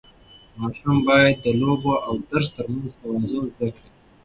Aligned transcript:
ماشوم 0.59 0.97
باید 1.07 1.35
د 1.45 1.47
لوبو 1.61 1.93
او 2.07 2.13
درس 2.31 2.49
ترمنځ 2.57 2.89
توازن 3.01 3.43
زده 3.51 3.51
کړي. 3.75 3.89